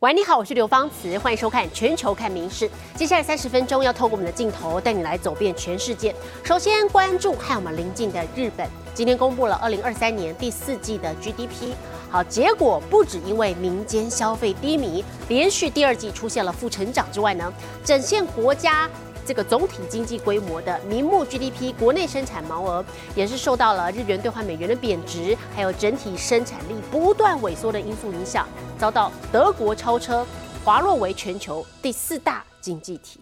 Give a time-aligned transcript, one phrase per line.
[0.00, 2.68] 喂，你好，我是刘芳慈，欢迎收看《全球看名事》。
[2.94, 6.14] 接下来三十分钟要透过我们的镜头带你来走遍全世界。
[6.44, 8.64] 首先关注看我们邻近的日本，
[8.94, 11.74] 今天公布了二零二三年第四季的 GDP。
[12.10, 17.52] 好，结果不止因为民间消费低迷，连续第二季出现了负成长之外呢，
[17.82, 18.88] 展现国家。
[19.28, 22.82] 这个总体经济规模的名目 GDP 国内生产毛额
[23.14, 28.48] 也是受到了日元兑换美元的贬值，还有整体生产力不断萎缩的因素影响，
[28.78, 30.26] 遭到德国超车，
[30.64, 33.20] 滑落为全球第四大经济体。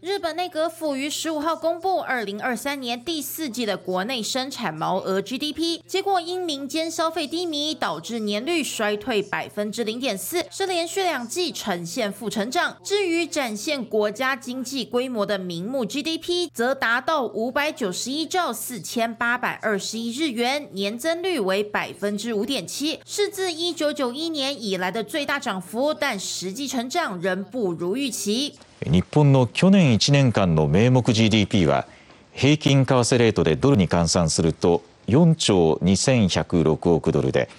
[0.00, 12.78] 日本内阁府于十五号公布二零二三年第四季的国内生产毛额 GDP，结果因民间消费低迷，导致年率衰退百分之零点四，是连续两季呈现负成长。
[12.82, 28.54] 至于展现国家经济规模的名目 GDP，则达到五百九十一兆四千八百二十亿日元，年增率为百分之五点七，是自一九九一年以来的最大涨幅，但实际成长仍不如预期。
[28.86, 31.86] 日本の去年1年間の名目 GDP は
[32.32, 37.50] 平均為替レートでドルに換算すると4兆2106億ドルで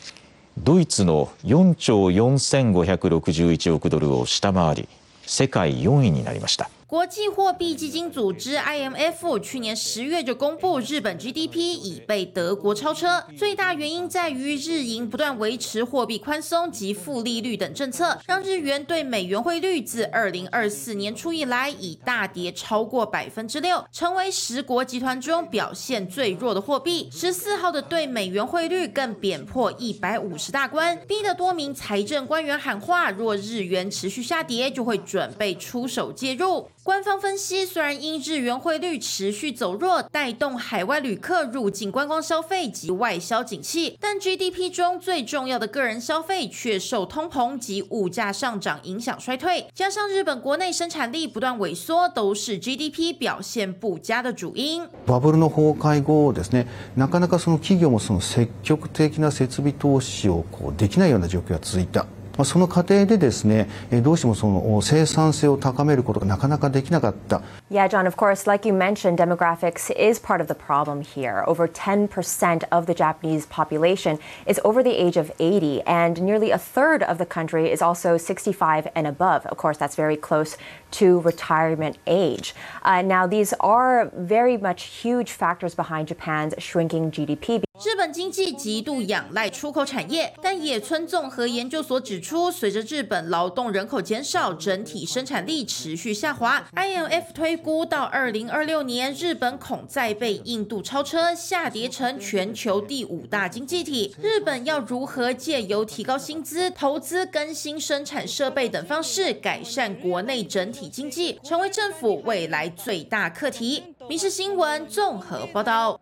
[0.58, 4.90] ドイツの4兆4561億ドルを下回り
[5.22, 6.70] 世界4位になりました。
[6.92, 13.24] 国际货币基金组织 IMF 去年十月就公布，日本 GDP 已被德国超车。
[13.38, 27.10] 最大原因在于日银不断维持货币宽松及负利率等政策，让日元对美元汇率自二零二四年初以来已大跌超过百分之六，成为十国集团中表现最弱的货币。
[27.10, 36.68] 十四号的对美元汇率更贬破一百五十大关，逼得多名财政官员喊话：若日元持续下跌，就会准备出手介入。
[36.83, 54.87] 官方分析，虽然因日元汇率持续走弱，带动海外旅客入境观光消费及外销景气，但 GDP 中最重要的个人消费却受通膨及物价上涨影响衰退，加上日本国内生产力不断萎缩，都是 GDP 表现不佳的主因。
[55.07, 62.07] バブルの崩壊後ですね、なかなかその企業もその積極的な設備投資をこうできないような状況が続いた。
[62.42, 63.70] まあその過程でですね、
[64.02, 67.44] どうしてもその生産性を高めることがなかなかできなかった。
[67.70, 71.44] Yeah, John, of course, like you mentioned, demographics is part of the problem here.
[71.46, 76.58] Over 10% of the Japanese population is over the age of 80, and nearly a
[76.58, 79.46] third of the country is also 65 and above.
[79.46, 80.58] Of course, that's very close
[80.92, 82.54] to retirement age.
[82.84, 87.62] Now, these are very much huge factors behind Japan's shrinking GDP.
[87.84, 96.68] 日本经济极度仰赖出口产业，但野村综合研究所指出，随着日本劳动人口减少，整体生产力持续下滑。
[96.76, 104.16] IMF 推估到二零二六年，日本恐再被印度超车，下跌成全球第五大经济体。
[104.22, 113.84] 日本要如何借由提高薪资、投资、更新生产设备等方式改善国内整体体经济，成为政府未来最大课题。
[114.08, 116.00] 《民事新闻》综合报道。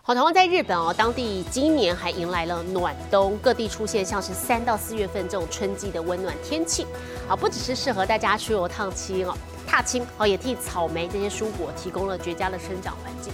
[0.00, 6.86] 好，同样在日本哦，当地今年还迎来了暖冬，各地出现像是三到四月份这种春季的温暖天气。
[7.28, 13.30] 好，不只是适合大家出游踏青哦，踏青哦，也替草莓这些蔬果提供了绝佳的生长环境。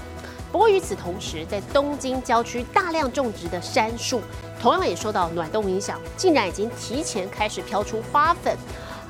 [0.50, 4.20] 不过与此同时，在东京郊区大量种植的杉树，
[4.60, 8.56] 同样也受到暖冬影响，竟然已经提前开始飘出花粉。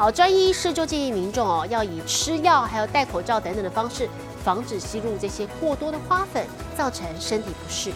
[0.00, 4.08] 好，专医师就建议民众哦，要以吃药还有戴口罩等等的方式。
[4.42, 6.42] 防止吸入这些过多的花粉，
[6.74, 7.92] 造成身体不适。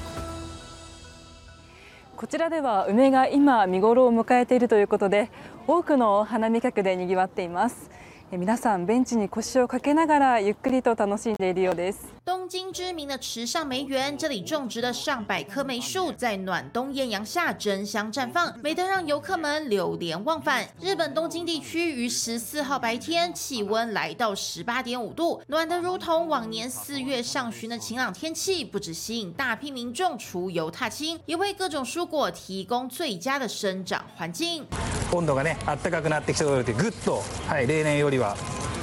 [2.14, 5.30] こちらでは梅が今見頃を迎えているということで、
[5.66, 7.90] 多くの花見客で賑わっています。
[8.30, 12.12] 皆さんベンチに腰を掛けながらゆっくりと楽しんでいるようです。
[12.25, 20.67] 东京知名的池上梅园，这里种植的上百棵梅树，在暖冬艳阳下争相绽放，美得让游客们流连忘返。
[20.79, 34.67] 日本东京地区于十四号白天气温来到十八点五度，暖得如同往年四月上旬的晴朗天气，不止吸引大批民众出游踏青，也为各种蔬果提供最佳的生长环境。
[35.11, 38.37] 温度がね暖かくなってきたとでぐっとはい例年よりは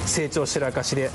[0.05, 1.09] 成長してる証で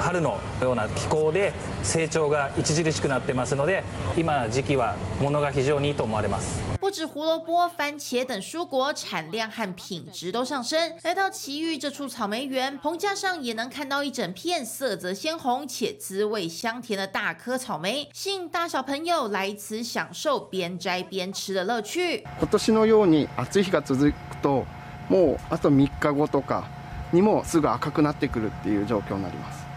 [0.00, 1.52] 春のような気候で
[1.82, 3.84] 成長が著しくなってますので
[4.16, 6.60] 今時期は物が非常にいいと思われます。
[6.80, 10.76] 不止胡萝卜、番茄等蔬果产量和品质都上升。
[11.02, 22.24] 来到奇遇这处草莓园，棚架上也能看到一整片色泽鲜红且滋味香甜的大颗草莓，吸引大小朋友来此享受边摘边吃的乐趣。
[22.40, 24.64] 今年のように暑い日が続くと、
[25.08, 26.64] もうあと3日後とか
[27.12, 29.69] にもすぐ赤くなってくるっていう状況になります。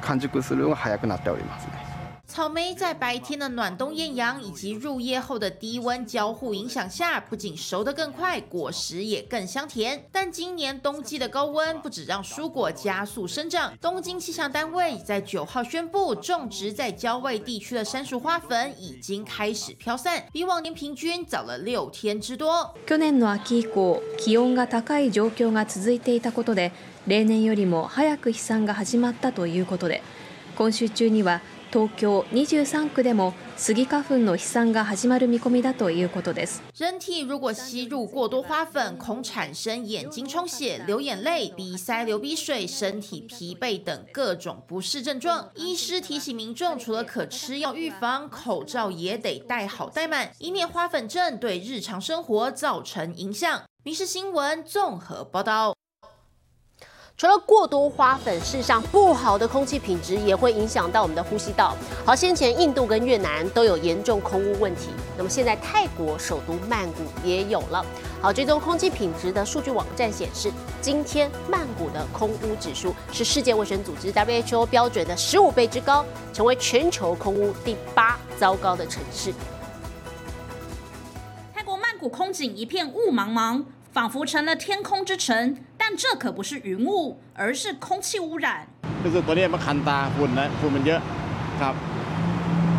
[0.00, 1.72] 完熟するのが早くなっておりますね。
[2.24, 10.06] 草莓在白天的暖冬艳阳以及入夜后的低温交互影响下，不仅熟得更快，果实也更香甜。
[10.10, 22.72] 但今年冬季的高温不止让蔬果加速生长，东京气象单位在九号宣布，种植在郊外地区的山树花粉已经开始飘散，比往年平均早了六天之多。
[22.86, 26.72] 去年の秋以降、気温が高い状況が続いていたことで、
[27.06, 30.02] 例年よりも早く飛散が始まったということで、
[30.56, 31.40] 今週中には
[31.72, 36.62] 東京23区でもスギ花粉の飛散が始まる見込みだということです。
[36.74, 45.50] 人体如果吸入过多花粉，恐产生眼睛充血、流眼泪、鼻塞、流鼻水、身体疲惫等各种不适症状。
[45.54, 53.62] 医师提醒民众，除了可吃药预防，口罩也得戴好戴满，以免花粉症对日常生活造成影响。
[53.82, 55.74] 民事新闻综合报道。
[57.17, 61.75] 除了过多花粉，事实上不好的空气品质也会影响到我们的呼吸道。
[62.05, 67.83] 好，先前印度跟越南都有严重空污问题，那么现在泰国首都曼谷也有了。
[68.21, 79.33] 好，追踪空气品质的数据网站显示，今天曼谷的空污指数是世界卫生组织 WHO 标准的十五倍之高，成为全球空污第八糟糕的城市。
[81.51, 83.63] 泰国曼谷空景一片雾茫茫。
[83.93, 88.66] 仿佛成了天空之城，但这可不是云雾，而是空气污染。
[89.04, 91.00] 就是ตัวนี้มันคันตาฝุ่นนะฝุ่นมันเยอะ
[91.60, 91.74] ครับ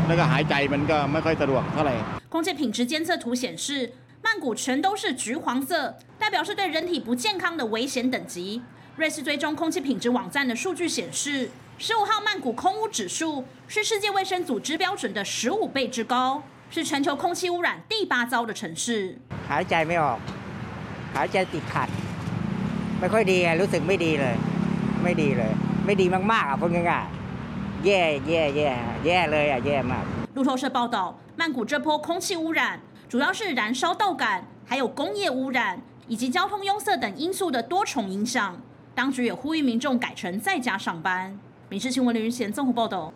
[0.08, 1.96] แล้วก็หายใจมันก็ไม่ค่อยสะดวกเท่าไหร่
[2.34, 3.92] 空气品质监测图显示，
[4.26, 8.62] 曼谷全都是橘黄色，代表是对人体不健康的危险等级。
[8.96, 19.18] 瑞士追踪空气品质网站的数据显示，十五号曼谷空污指数是世界卫生组织标准的十五倍之高，是全球空气污染第八糟的城市。
[19.48, 20.20] หายใจไม่ออก
[21.16, 21.88] หายใจติดขัด
[23.00, 24.36] ไม่ค่อยดีรู้สึกไม่ดีเลย
[25.04, 25.54] ไม่ดีเลย
[25.86, 28.70] ไม่ดีมากๆอ่ะพูดง่ายๆแย่แย่แย่
[29.06, 30.06] แย่เลยอ่ะแย่มาก
[30.36, 30.98] 路透社报道，
[31.38, 38.58] 曼谷这波空气污染主要是燃烧稻杆，还有工业污染以及交通拥塞等因素的多重影响。
[38.96, 41.38] 当局也呼吁民众改成在家上班。
[41.70, 43.14] 民事新闻林云贤综合报道。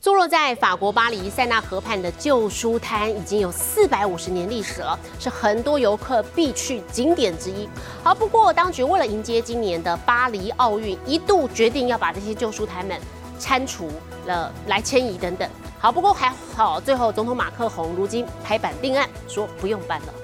[0.00, 7.68] 坐落在法国巴黎塞纳河畔的旧书摊已经有四百五十年历史了，是很多游客必去景点之一。
[8.04, 12.96] 好，不过当局为了迎接今年的巴黎奥运，一度决定要把这些旧书摊们
[13.40, 13.90] 拆除
[14.26, 15.50] 了，来迁移等等。
[15.80, 20.14] 好，不过还好，最后总统马克宏如今拍板定案，说不用搬了。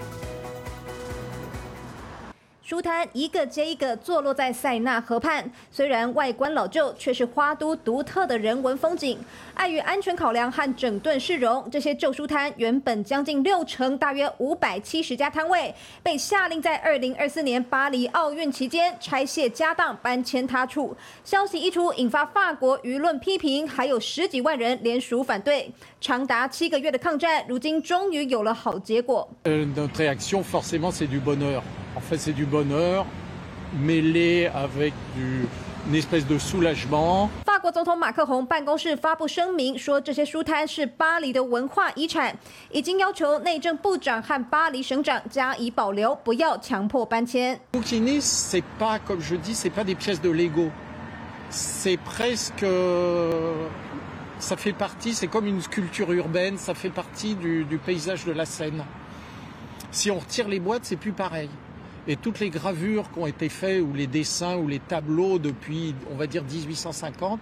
[2.64, 9.18] 书摊一个接一个坐落在塞纳河畔，虽然外观老旧，却是花都独特的人文风景。
[9.52, 20.96] 碍于安全考量和整顿市容，这些旧书摊原本将近六成，大约五百七十家摊位，被下令在二零二四年巴黎奥运期间拆卸家当，搬迁他处。
[21.22, 25.70] 消息一出，引发法国舆论批评，还有十几万人联署反对。
[26.00, 29.28] 长达七个月的抗战，如今终于有了好结果。
[31.95, 33.05] En fait, c'est du bonheur
[33.81, 35.45] mêlé avec du,
[35.87, 37.29] une espèce de soulagement.
[37.45, 42.33] 法国总统马克宏办公室发布声明说，这些书摊是巴黎的文化遗产，
[42.71, 47.59] 已经要求内政部长和巴黎省长加以保留，不要强迫搬迁。
[47.73, 50.69] Bouquiner, c'est pas comme je dis, c'est pas des pièces de Lego.
[51.49, 52.65] C'est presque,
[54.39, 58.31] ça fait partie, c'est comme une sculpture urbaine, ça fait partie du, du paysage de
[58.31, 58.85] la Seine.
[59.91, 61.49] Si on retire les boîtes, c'est plus pareil.
[62.06, 65.94] Et toutes les gravures qui ont été faites, ou les dessins, ou les tableaux depuis,
[66.10, 67.38] on va dire, 1850,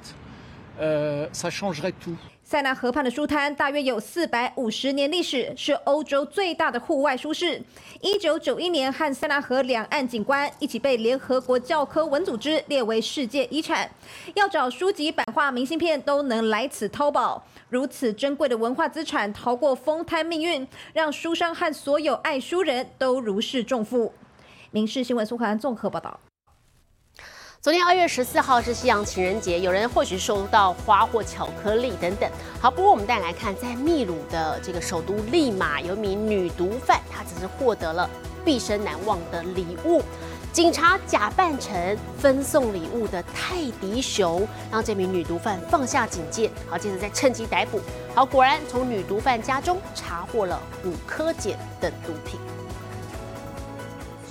[0.81, 2.17] euh, ça changerait tout.
[2.45, 7.63] 塞纳河畔的书摊大约有四百五十年历史，是欧洲最大的户外书市。
[8.03, 13.91] 一九九一年，和塞纳河两岸景观一起被联合国教科文组织列为世界遗产。
[14.35, 17.43] 要找书籍、版画、明信片，都能来此淘宝。
[17.71, 24.13] 如此珍贵的文化资产逃过封摊命运，让书商和所有爱书人都如释重负。
[24.73, 26.19] 民事新闻苏涵综合报道。
[27.61, 32.29] 昨天二月十四号是西洋情人节，有人或许收到花或巧克力等等。
[32.59, 38.09] 好，不过我们再来看，在秘鲁的这个首都利马，有一名女毒贩，她只是获得了
[38.47, 40.03] 毕生难忘的礼物。
[40.55, 46.51] 警察假扮成分送礼物的泰迪熊，让这名女毒贩放下警戒。
[46.69, 47.79] 好，接着再趁机逮捕。
[48.15, 52.41] 好，果然从女毒贩家中查获了五颗碱等毒品。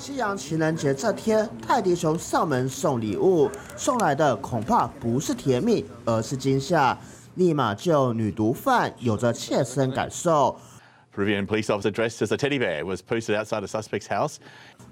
[0.01, 6.97] 西洋情人节这天，泰迪熊上门送礼物，送来的恐怕不是甜蜜，而是惊吓。
[7.35, 10.57] 立马就女毒贩有着切身感受。
[11.15, 14.37] Peruvian police officer dressed as a teddy bear was posted outside a suspect's house.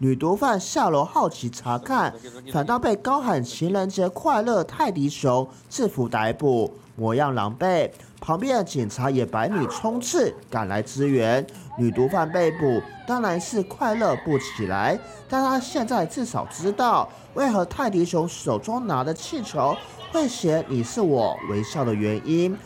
[0.01, 2.13] 女毒贩下楼好奇查看，
[2.53, 7.91] 反倒被高喊“情人节快乐”泰迪熊制服逮捕，模样狼狈。
[8.22, 11.46] 旁边的警察也百米冲刺赶来支援，
[11.77, 14.98] 女毒贩被捕，当然是快乐不起来。
[15.27, 19.75] 但她现在至少知道，为何泰迪熊手中拿的气球
[20.13, 22.58] 会写“你是我微笑”的原因。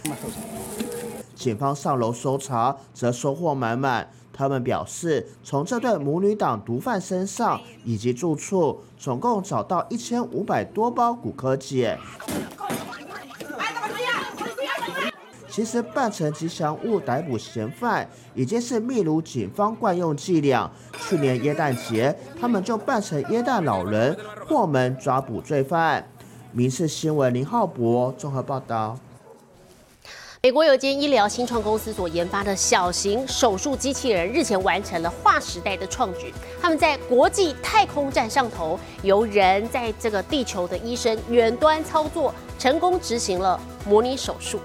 [1.34, 4.08] 警方上楼搜查，则收获满满。
[4.34, 11.98] 他们表示，从这对母女党毒贩身上以及住处，总共找到一千五百多包骨科碱。
[15.48, 20.72] 其实扮成吉祥物逮捕嫌犯，已经是秘鲁警方惯用伎俩。
[20.98, 26.08] 去年耶诞节，他们就扮成耶诞老人破门抓捕罪犯。
[26.52, 28.98] 民事新闻林浩博综合报道。
[30.45, 36.33] 美国有间医疗新创公司所研发的小型手术机器人，日前完成了划时代的创举。
[36.62, 43.57] 他们在国际太空站上头，由人在这个地球的医生远端操作，成功执行了
[43.88, 44.59] 模拟手术。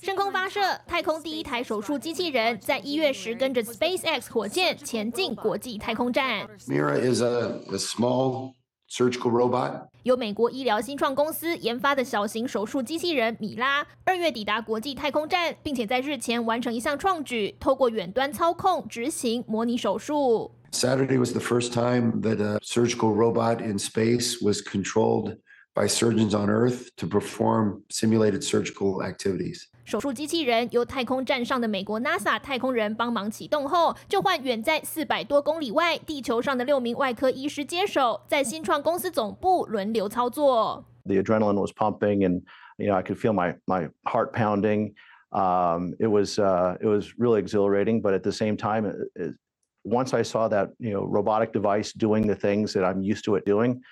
[0.00, 6.46] 升空发射，太空第一台手术机器人在一月时跟着 SpaceX 火箭前进国际太空站。
[6.68, 8.52] Mira is a, a small
[8.91, 9.87] surgical robot.
[10.03, 20.51] 由美国医疗新创公司研发的小型手术机器人米拉，二月抵达国际太空站，并且在日前完成一项创举，透过远端操控执行模拟手术。
[20.71, 25.37] Saturday was the first time that a surgical robot in space was controlled
[25.73, 29.63] by surgeons on Earth to perform simulated surgical activities.
[29.84, 40.84] 手术机器人由太空站上的美国 NASA 太空人帮忙启动后，就换远在四百多公里外地球上的六名外科医师接手，在新创公司总部轮流操作。
[41.04, 42.42] The adrenaline was pumping, and
[42.78, 44.94] you know I could feel my my heart pounding.
[45.32, 49.34] Um, it was uh, it was really exhilarating, but at the same time, it, it,
[49.82, 53.34] once I saw that you know robotic device doing the things that I'm used to
[53.34, 53.82] it doing.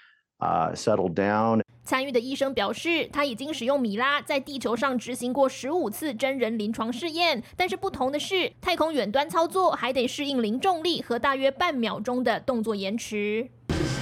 [0.41, 1.61] Uh, settled down.
[1.85, 13.47] 参与的医生表示，他已经使用米拉在地球上执行过十五次真人临床试验，但是不同的是，太空远端操作还得适应零重力和大约半秒钟的动作延迟。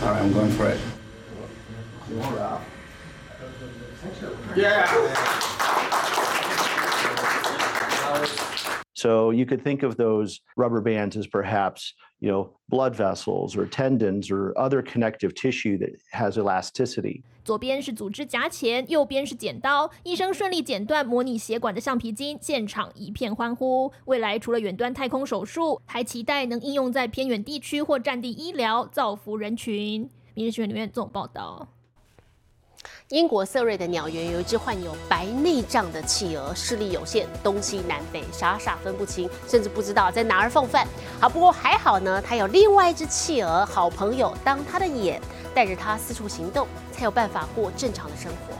[0.00, 0.78] All right, I'm going for it.
[8.98, 13.64] So you could think of those rubber bands as perhaps, you know, blood vessels or
[13.64, 17.22] tendons or other connective tissue that has elasticity.
[17.44, 19.88] 左边是组织夹钳，右边是剪刀。
[20.02, 23.92] 医生顺利剪断模拟血管的橡皮筋，现场一片欢呼。
[24.06, 30.10] 未来除了远端太空手术，还期待能应用在偏远地区或战地医疗，造福人群。
[30.34, 31.68] 明日新闻里面总报道。
[33.10, 40.86] 英国瑟瑞的鸟园有一只患有白内障的企鹅，视力有限，东西南北傻傻分不清，甚至不知道在哪儿放饭。
[41.18, 45.18] 好，不过还好呢，它有另外一只企鹅好朋友当它的眼，
[45.54, 48.54] 带着它四处行动，才有办法过正常的生活。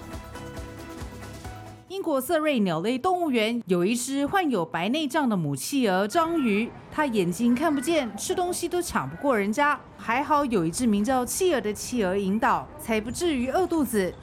[1.89, 14.15] 英国瑟瑞鸟类动物园有一只患有白内障的母企鹅章鱼，它眼睛看不见，吃东西都抢不过人家，还好有一只名叫企鹅的企鹅引导，才不至于饿肚子。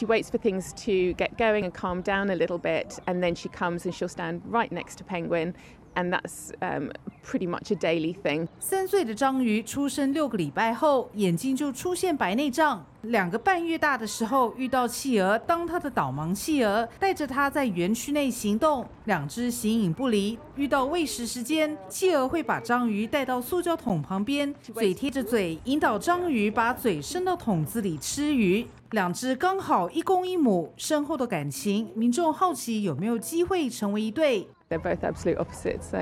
[0.00, 3.34] She waits for things to get going and calm down a little bit, and then
[3.34, 5.54] she comes and she'll stand right next to Penguin.
[5.94, 6.92] And that's um,
[7.22, 8.48] pretty much a daily thing.
[8.60, 12.84] 三岁的章鱼出生六个礼拜后，眼睛就出现白内障。
[13.03, 20.37] 两个半月大的时候，遇到企鹅当它的导盲企鹅，带着它在园区内行动，两只形影不离。
[20.55, 28.67] 遇到喂食时间，企鹅会把章鱼带到塑胶桶旁边，嘴贴着嘴，引导章鱼把嘴伸到桶子里吃鱼。
[28.91, 34.47] 两只刚好一公一母，深厚的感情，民众好奇有没有机会成为一对。
[34.69, 35.97] They're both absolute opposites, so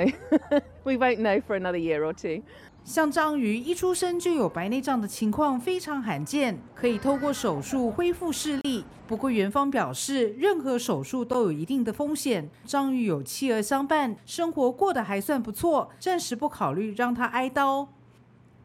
[0.84, 2.44] we won't know for another year or two.
[2.83, 8.83] 像章鱼一出生就有白内障的情况非常罕见，可以透过手术恢复视力。
[9.05, 12.50] 不过园方表示，任何手术都有一定的风险。
[12.65, 17.88] 章鱼有妻儿相伴，生活过得还算不错，暂时不考虑让他挨刀。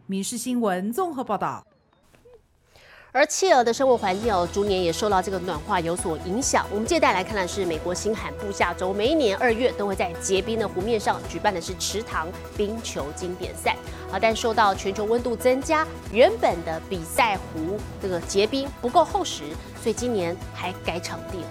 [0.06, 1.66] 民事新闻综合报道。
[3.16, 6.66] 而企鹅的生活环境哦，逐年也受到这个暖化有所影响。
[6.68, 13.76] 我们接下来看的是美国新罕布夏州，每一年二月都会在结冰的湖面上举办的是池塘冰球经典赛。
[14.10, 19.44] 啊，但受到全球温度增加，原本的比赛湖这个结冰不够厚实，
[19.80, 21.46] 所以今年还改场地了。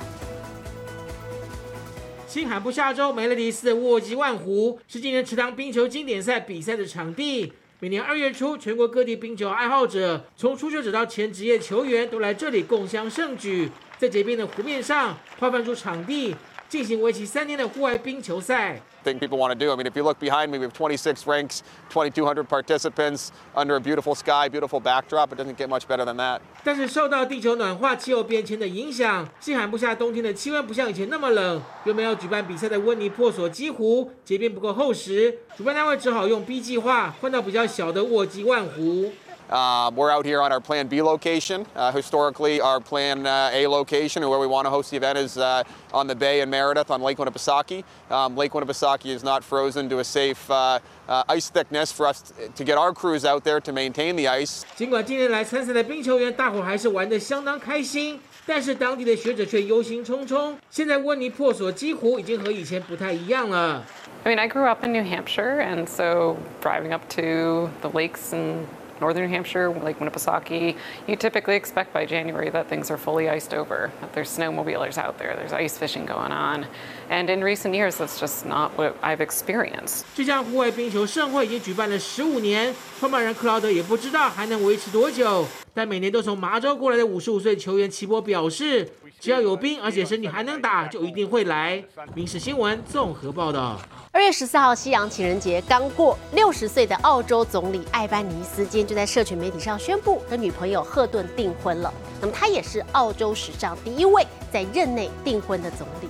[2.27, 7.53] 新罕布夏州梅勒迪斯的沃基万湖是今年池塘冰球经典赛比赛的场地。
[7.83, 13.69] 每年二月初，全国各地冰球爱好者，从初学者到前职业球员，都来这里共襄盛举。
[13.97, 16.33] 在结冰的湖面上，划分出场地，
[16.69, 18.81] 进行为期三天的户外冰球赛。
[19.03, 19.71] Thing people want to do.
[19.71, 23.79] I mean, if you look behind me, we have 26 rinks, 2,200 participants under a
[23.79, 25.31] beautiful sky, beautiful backdrop.
[25.31, 26.39] It doesn't get much better than that.
[26.63, 31.61] 但是受到地球暖化、气候变迁的影响，西寒不下冬天的气温不像以前那么冷。
[31.83, 39.11] 原本要举办比赛的温尼破锁基湖结冰不够厚实，主办单位只好用 B 计划换到比较小的沃基万湖。
[39.52, 41.64] Uh, we're out here on our Plan B location.
[41.74, 45.38] Uh, historically, our Plan uh, A location, where we want to host the event, is
[45.38, 45.62] uh,
[45.92, 47.82] on the bay in Meredith on Lake Winnipesaukee.
[48.10, 50.78] Um, Lake Winnipesaukee is not frozen to a safe uh,
[51.08, 54.66] uh, ice thickness for us to get our crews out there to maintain the ice.
[54.76, 60.52] 尽管近年来参赛的冰球员大伙还是玩得相当开心，但是当地的学者却忧心忡忡。
[60.68, 63.82] 现在温尼破锁几乎已经和以前不太一样了。
[64.24, 68.66] I mean, I grew up in New Hampshire, and so driving up to the lakes and
[69.00, 70.74] northern New Hampshire, Lake Winnipesaukee,
[71.06, 75.18] you typically expect by January that things are fully iced over, that there's snowmobilers out
[75.18, 76.66] there, there's ice fishing going on.
[77.08, 80.04] And in recent years, that's just not what I've experienced.
[80.16, 85.46] 这项户外冰球盛会已经举办了十五年，创办人克劳德也不知道还能维持多久。
[85.72, 88.90] 但每年都从麻州过来的五十五岁球员齐波表示，
[89.23, 91.81] 只要有兵，而且身体还能打，就一定会来。
[92.13, 93.79] 民事新闻综合报道。
[94.11, 101.93] 二月十四号，西洋情人节刚过，六十岁的澳洲总理艾班尼斯今天就在社群媒体上宣布跟女朋友赫顿订婚了。
[102.19, 106.09] 那么他也是澳洲史上第一位在任内订婚的总理。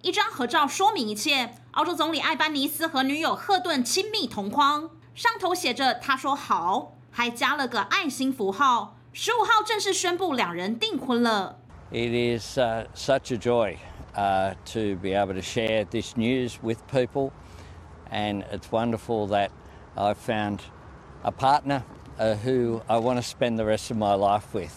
[0.00, 8.96] 一张合照说明一切，澳洲总理艾班尼斯和女友赫顿亲密同框，上头写着“他说好”，还加了个爱心符号。
[9.14, 11.58] 十五号正式宣布两人订婚了。
[11.90, 13.76] It is uh, such a joy.
[14.14, 17.32] uh, to be able to share this news with people.
[18.10, 19.50] And it's wonderful that
[19.96, 20.60] I've found
[21.24, 21.84] a partner
[22.18, 24.72] uh, who I want to spend the rest of my life with.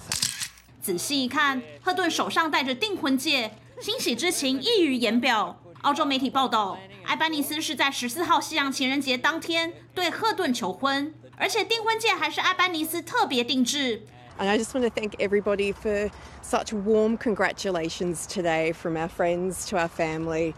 [0.82, 3.52] 仔细一看，赫顿手上戴着订婚戒，
[3.82, 5.60] 欣喜之情溢于言表。
[5.82, 14.06] 澳洲媒体报道，艾班尼斯是在十四号西洋情人节当天对赫顿求婚，而且订婚戒还是艾班尼斯特别定制。
[14.38, 16.12] And I just want to thank everybody for
[16.42, 20.54] such warm congratulations today from our friends to our family.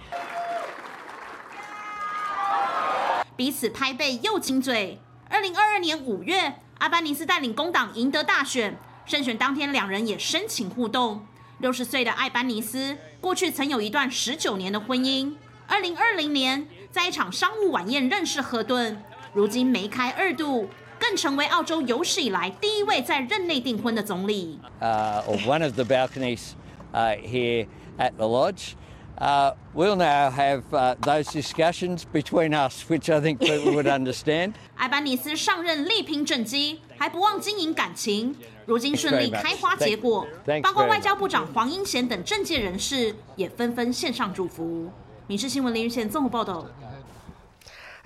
[3.35, 4.99] 彼此拍背又亲嘴。
[5.29, 11.27] 二零二二年五月，阿班尼斯带领工党赢得大选，胜选当天两人也深情互动。
[11.59, 15.35] 六十岁的艾班尼斯过去曾有一段十九年的婚姻，
[15.67, 20.67] 二零二零年在一场商务晚宴认识赫顿，如今梅开二度。
[21.07, 24.59] 更成为澳洲有史以来第一位在任内订婚的总理。
[24.81, 26.51] Uh, or one of the balconies
[26.91, 27.65] uh, here
[27.97, 28.75] at the lodge.
[29.17, 34.55] Uh, we'll now have uh, those discussions between us, which I think people would understand.
[34.75, 40.27] 艾班尼斯上任力拼政绩，还不忘经营感情，如今顺利开花结果。
[40.61, 44.91] 包括外交部长黄英贤等政界人士也纷纷献上祝福。
[45.25, 46.65] 民事新闻林玉宪综合报道。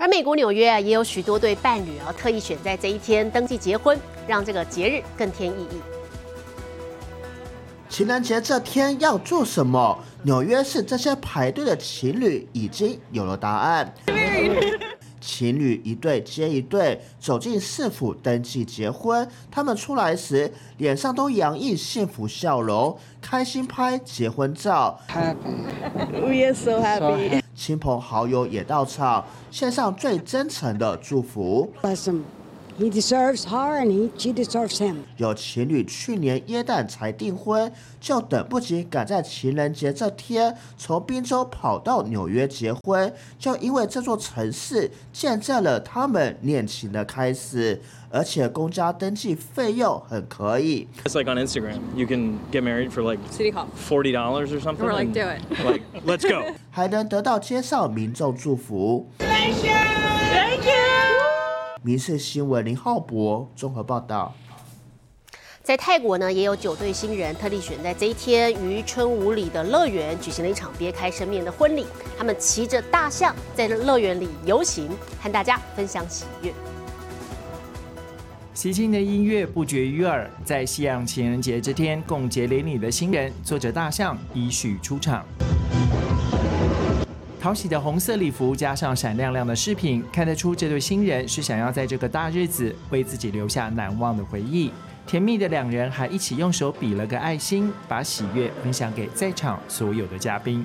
[0.01, 3.95] 而美国纽约啊，也有许多对伴侣啊，特意选在这一天登记结婚，
[4.27, 5.79] 让这个节日更添意义。
[7.87, 9.99] 情人节这天要做什么？
[10.23, 13.93] 纽约市这些排队的情侣已经有了答案。
[15.19, 24.99] 情侣一对接一对走进市府登记结婚，他们出来时脸上都洋溢幸福笑容，开心拍结婚照。
[25.07, 27.40] Happy，we are so happy。
[27.53, 31.71] 亲朋好友也到场，献上最真诚的祝福。
[32.81, 34.95] He deserves her and he she deserves him。
[35.17, 47.79] 有情侣去年耶诞才订婚，就等不及赶在情人节这天从宾州跑到纽约结婚，就因为这座城市见证了他们恋情的开始。
[48.09, 50.87] 而且公家登记费用很可以。
[51.05, 54.83] It's like on Instagram, you can get married for like City Hall forty dollars or something.
[54.83, 55.39] We're like, do it.
[55.63, 56.51] Like, let's go.
[56.71, 59.07] 还能得到街上民众祝福。
[61.83, 64.35] 民事新闻林浩博综合报道。
[65.63, 71.87] 在泰国呢，也有九对新人特地选在这一天，于春武里的乐园举行了一场别开生面的婚礼。
[72.17, 74.89] 他们骑着大象在乐园里游行，
[75.19, 76.53] 和大家分享喜悦。
[78.53, 85.25] 喜庆的音乐不绝于耳，在西洋情人节这天，共结连理的新人坐着大象依序出场。
[87.40, 94.70] 讨喜的红色礼服加上闪亮亮的饰品，看得出这对新人是想要在这个大日子为自己留下难忘的回忆。
[95.06, 100.64] 甜蜜的两人还一起用手比了个爱心，把喜悦分享给在场所有的嘉宾。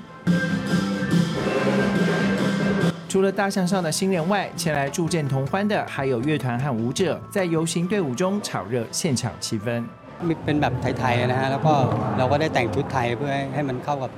[3.08, 9.84] 除了大象上的新人外，前来助阵同欢的还有乐团和舞者，在游行队伍中炒热现场气氛。
[10.24, 11.74] มีเป็นแบบไทยๆนะฮะแล้วก็
[12.18, 14.12] เราก็ได้แต่งชุดไทยเพื่อให้ให้มันเข้ากับ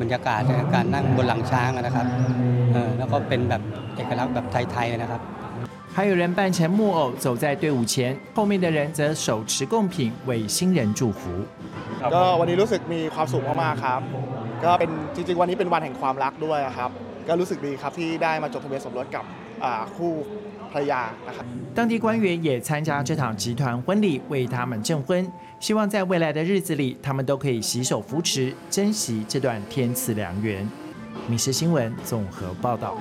[0.00, 0.40] บรรยากาศ
[0.74, 2.06] การนั่งบนหลังช้างนะครับ
[2.72, 3.62] เออแล้วก็เป็นแบบ
[3.96, 5.22] เอกลักษณ์แบบไทยๆนะครับ
[5.96, 9.94] 还有人扮成木偶走在队伍前，后面的人则手持贡品
[10.28, 11.22] 为新人祝福。
[12.14, 14.00] ก็วันนี้รู้สึกมีความสุขมากๆครับ
[14.64, 16.90] ก็เป็นจริงๆวันนี้เป็นวันแห่งความรักด้วยครับ
[17.28, 19.24] ก็รู้สึกดีครับที่ได้มาจดทะเบียนสมรสกับ
[19.96, 20.12] คู่
[20.74, 21.44] ภรรยานะครับ。
[21.74, 30.68] 当地官员也参加这场集团婚礼，为他们证婚，希望在未来的日子里，他们都可以携手扶持，珍惜这段天赐良缘。
[31.28, 32.96] 民事新闻综合报道。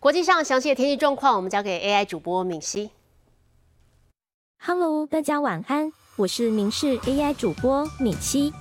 [0.00, 2.90] 国际上详细的天气状况，我们交给 AI 主播敏熙。
[4.60, 8.52] Hello，大家晚安，我是民事 AI 主播敏熙。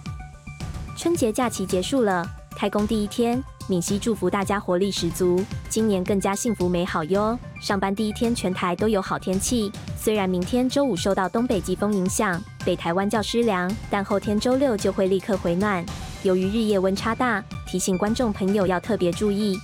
[0.96, 7.39] 春节假期结束了，开工第一天， 敏熙祝福大家活力十足，今年更加幸福美好哟。
[7.61, 15.85] 上班第一天，全台都有好天气，虽然明天周五受到东北季风影响，北台湾较湿凉，但后天周六就会立刻回暖。
[16.23, 19.59] 由于日夜温差大，提醒观众朋友要特别注意。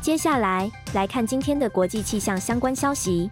[0.00, 3.28] 接下来来看今天的国际气象相关消息。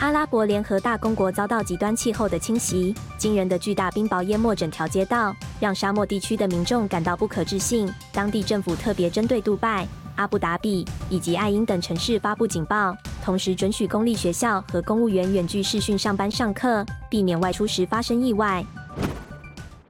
[0.00, 7.86] 阿拉伯联合大公国遭到极端气候的侵袭，惊人的巨大冰雹淹没整条街道，让沙漠地区的民众感到不可置信。
[8.10, 9.86] 当地政府特别针对杜拜、
[10.16, 18.64] 阿布达比以及爱因等城市发布警报，同时准许公立学校和公务员远距视讯上班上课，避免外出时发生意外。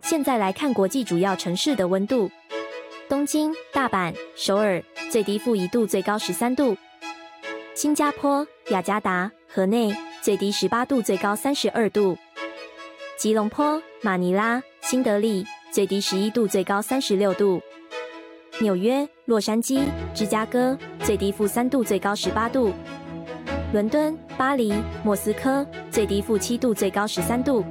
[0.03, 2.29] 现在来看国际主要城市的温度。
[3.09, 6.75] 东京、大阪、首尔最低负一度，最高十三度；
[7.77, 12.17] 新加坡、雅加达、河内最低十八度，最高三十二度；
[13.19, 17.61] 吉隆坡、马尼拉、新德里最低十一度，最高三十六度；
[18.61, 19.81] 纽约、洛杉矶、
[20.15, 22.71] 芝加哥最低负三度，最高十八度；
[23.73, 27.65] 伦敦、巴黎、莫斯科最低负七度，最高十三度。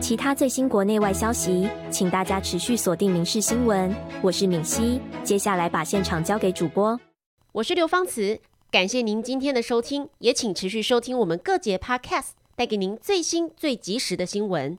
[0.00, 3.90] 其他最新国内外消息，请大家持续锁定《民事新闻》。
[4.22, 6.98] 我是敏熙，接下来把现场交给主播。
[7.52, 14.76] 我是刘芳慈，感谢您今天的收听，也请持续收听我们各节 Podcast，带给您最新最及时的新闻。